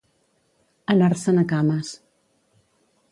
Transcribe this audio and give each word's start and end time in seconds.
Anar-se'n 0.93 1.41
a 1.43 1.45
cames. 1.53 1.95